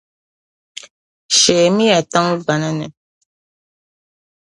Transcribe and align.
Sheemi 1.37 1.83
ya 1.91 1.99
tiŋgbani 2.11 2.69
ni. 2.79 2.87